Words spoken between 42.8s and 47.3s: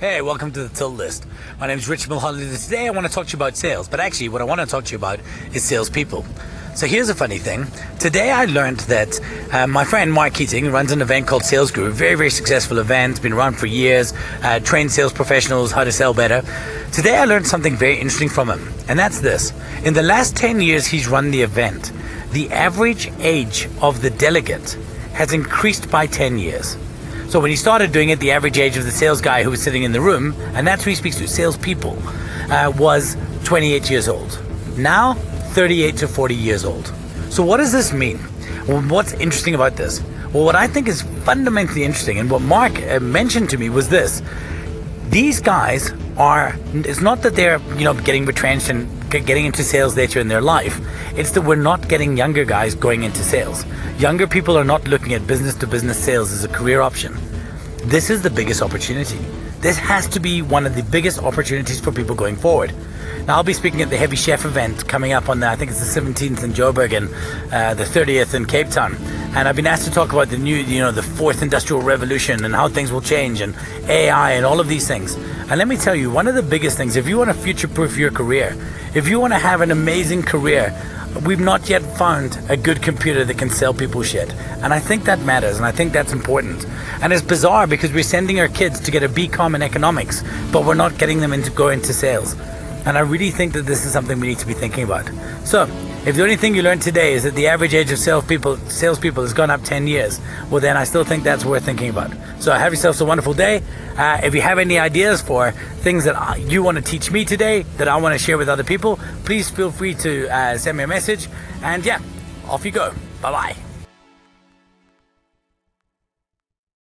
uh, mentioned to me was this: these guys are. It's not